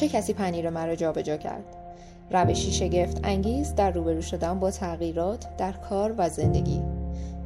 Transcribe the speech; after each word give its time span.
چه 0.00 0.08
کسی 0.08 0.32
پنیر 0.32 0.70
مرا 0.70 0.94
جابجا 0.94 1.36
کرد؟ 1.36 1.64
روشی 2.30 2.72
شگفت 2.72 3.20
انگیز 3.24 3.74
در 3.74 3.90
روبرو 3.90 4.22
شدن 4.22 4.60
با 4.60 4.70
تغییرات 4.70 5.56
در 5.56 5.72
کار 5.72 6.14
و 6.18 6.28
زندگی. 6.28 6.82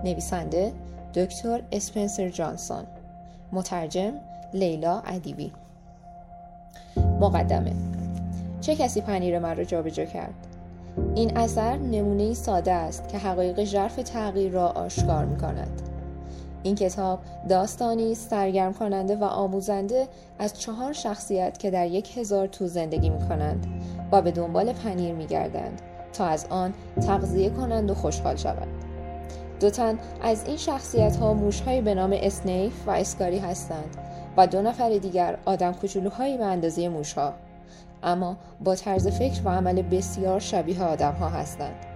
نویسنده 0.04 0.72
دکتر 1.14 1.62
اسپنسر 1.72 2.28
جانسون. 2.28 2.84
مترجم 3.52 4.12
لیلا 4.52 5.02
ادیبی. 5.06 5.52
مقدمه. 7.20 7.72
چه 8.60 8.76
کسی 8.76 9.00
پنیر 9.00 9.38
مرا 9.38 9.64
جابجا 9.64 10.04
کرد؟ 10.04 10.34
این 11.14 11.36
اثر 11.36 11.76
نمونه 11.76 12.34
ساده 12.34 12.72
است 12.72 13.08
که 13.08 13.18
حقایق 13.18 13.64
ژرف 13.64 13.96
تغییر 13.96 14.52
را 14.52 14.68
آشکار 14.68 15.24
می 15.24 15.36
کند. 15.36 15.93
این 16.64 16.74
کتاب 16.74 17.18
داستانی 17.48 18.14
سرگرم 18.14 18.74
کننده 18.74 19.16
و 19.16 19.24
آموزنده 19.24 20.08
از 20.38 20.60
چهار 20.60 20.92
شخصیت 20.92 21.58
که 21.58 21.70
در 21.70 21.86
یک 21.86 22.18
هزار 22.18 22.46
تو 22.46 22.66
زندگی 22.66 23.10
می 23.10 23.28
کنند 23.28 23.66
و 24.12 24.22
به 24.22 24.30
دنبال 24.30 24.72
پنیر 24.72 25.14
می 25.14 25.26
گردند 25.26 25.82
تا 26.12 26.24
از 26.24 26.46
آن 26.50 26.72
تغذیه 27.06 27.50
کنند 27.50 27.90
و 27.90 27.94
خوشحال 27.94 28.36
شوند. 28.36 28.84
دو 29.60 29.70
تن 29.70 29.98
از 30.22 30.46
این 30.46 30.56
شخصیت 30.56 31.16
ها 31.16 31.34
موشهایی 31.34 31.80
به 31.80 31.94
نام 31.94 32.10
اسنیف 32.22 32.88
و 32.88 32.90
اسکاری 32.90 33.38
هستند 33.38 33.96
و 34.36 34.46
دو 34.46 34.62
نفر 34.62 34.88
دیگر 34.88 35.38
آدم 35.44 35.72
کوچولوهایی 35.72 36.38
به 36.38 36.44
اندازه 36.44 36.88
موشها. 36.88 37.32
اما 38.02 38.36
با 38.64 38.74
طرز 38.74 39.08
فکر 39.08 39.40
و 39.44 39.48
عمل 39.48 39.82
بسیار 39.82 40.40
شبیه 40.40 40.84
آدم 40.84 41.12
ها 41.12 41.28
هستند. 41.28 41.86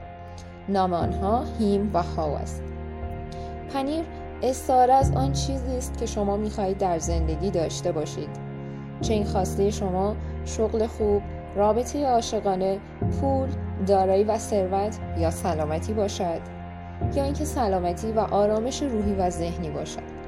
نام 0.68 0.92
آنها 0.92 1.44
هیم 1.58 1.90
و 1.94 2.02
هاو 2.02 2.32
است. 2.34 2.62
پنیر 3.72 4.04
استعاره 4.42 4.94
از 4.94 5.12
آن 5.12 5.32
چیزی 5.32 5.76
است 5.76 5.98
که 5.98 6.06
شما 6.06 6.36
می‌خواهید 6.36 6.78
در 6.78 6.98
زندگی 6.98 7.50
داشته 7.50 7.92
باشید. 7.92 8.28
چه 9.00 9.14
این 9.14 9.24
خواسته 9.24 9.70
شما 9.70 10.16
شغل 10.44 10.86
خوب 10.86 11.22
رابطه 11.56 12.06
عاشقانه 12.06 12.78
پول 13.20 13.48
دارایی 13.86 14.24
و 14.24 14.38
ثروت 14.38 14.98
یا 15.18 15.30
سلامتی 15.30 15.92
باشد 15.92 16.40
یا 17.14 17.24
اینکه 17.24 17.44
سلامتی 17.44 18.12
و 18.12 18.20
آرامش 18.20 18.82
روحی 18.82 19.14
و 19.14 19.30
ذهنی 19.30 19.70
باشد. 19.70 20.18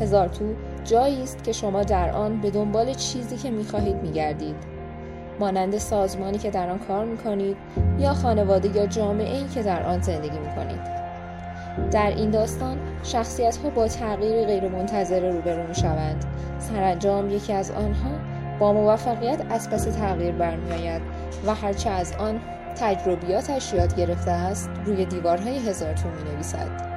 هزار 0.00 0.28
تو 0.28 0.44
جایی 0.84 1.22
است 1.22 1.44
که 1.44 1.52
شما 1.52 1.82
در 1.82 2.10
آن 2.10 2.40
به 2.40 2.50
دنبال 2.50 2.94
چیزی 2.94 3.36
که 3.36 3.50
می‌خواهید 3.50 3.96
میگردید. 3.96 4.56
مانند 5.40 5.78
سازمانی 5.78 6.38
که 6.38 6.50
در 6.50 6.70
آن 6.70 6.78
کار 6.78 7.04
می‌کنید 7.04 7.56
یا 7.98 8.14
خانواده 8.14 8.76
یا 8.76 8.86
جامعه 8.86 9.36
ای 9.36 9.48
که 9.48 9.62
در 9.62 9.82
آن 9.82 10.00
زندگی 10.00 10.38
می‌کنید. 10.38 11.03
در 11.90 12.10
این 12.16 12.30
داستان 12.30 12.78
شخصیت 13.02 13.56
ها 13.56 13.70
با 13.70 13.88
تغییر 13.88 14.46
غیرمنتظره 14.46 15.30
روبرو 15.30 15.66
می 15.68 15.74
شوند 15.74 16.24
سرانجام 16.58 17.30
یکی 17.30 17.52
از 17.52 17.70
آنها 17.70 18.10
با 18.58 18.72
موفقیت 18.72 19.46
از 19.50 19.70
پس 19.70 19.84
تغییر 19.84 20.32
برمیآید 20.32 21.02
و 21.46 21.54
هرچه 21.54 21.90
از 21.90 22.12
آن 22.12 22.40
تجربیاتش 22.76 23.72
یاد 23.72 23.96
گرفته 23.96 24.30
است 24.30 24.70
روی 24.84 25.04
دیوارهای 25.04 25.58
هزار 25.58 25.92
تو 25.92 26.08
می 26.08 26.30
نویسد. 26.32 26.94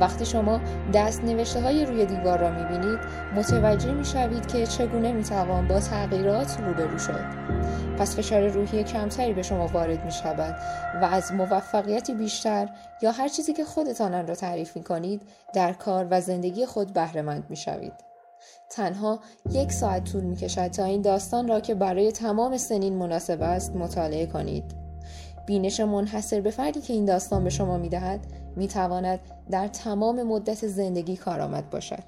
وقتی 0.00 0.26
شما 0.26 0.60
دست 0.94 1.24
نوشته 1.24 1.60
های 1.60 1.86
روی 1.86 2.06
دیوار 2.06 2.38
را 2.38 2.50
می 2.50 2.64
بینید 2.64 2.98
متوجه 3.36 3.92
می 3.92 4.04
شوید 4.04 4.46
که 4.46 4.66
چگونه 4.66 5.12
می 5.12 5.22
توان 5.22 5.68
با 5.68 5.80
تغییرات 5.80 6.60
روبرو 6.60 6.98
شد 6.98 7.24
پس 7.98 8.16
فشار 8.16 8.48
روحی 8.48 8.84
کمتری 8.84 9.32
به 9.32 9.42
شما 9.42 9.66
وارد 9.66 10.04
می 10.04 10.12
شود 10.12 10.54
و 11.02 11.04
از 11.04 11.32
موفقیتی 11.32 12.14
بیشتر 12.14 12.68
یا 13.02 13.10
هر 13.10 13.28
چیزی 13.28 13.52
که 13.52 13.64
خودتان 13.64 14.26
را 14.26 14.34
تعریف 14.34 14.76
می 14.76 14.82
کنید 14.82 15.22
در 15.54 15.72
کار 15.72 16.06
و 16.10 16.20
زندگی 16.20 16.66
خود 16.66 16.92
بهرهمند 16.92 17.44
می 17.48 17.56
شوید. 17.56 17.92
تنها 18.70 19.20
یک 19.50 19.72
ساعت 19.72 20.04
طول 20.04 20.24
می 20.24 20.36
کشد 20.36 20.66
تا 20.66 20.84
این 20.84 21.02
داستان 21.02 21.48
را 21.48 21.60
که 21.60 21.74
برای 21.74 22.12
تمام 22.12 22.56
سنین 22.56 22.94
مناسب 22.94 23.42
است 23.42 23.76
مطالعه 23.76 24.26
کنید. 24.26 24.64
بینش 25.46 25.80
منحصر 25.80 26.40
به 26.40 26.50
فردی 26.50 26.80
که 26.80 26.92
این 26.92 27.04
داستان 27.04 27.44
به 27.44 27.50
شما 27.50 27.78
می 27.78 27.88
دهد 27.88 28.20
می 28.56 28.68
تواند 28.68 29.20
در 29.50 29.68
تمام 29.68 30.22
مدت 30.22 30.66
زندگی 30.66 31.16
کارآمد 31.16 31.70
باشد. 31.70 32.04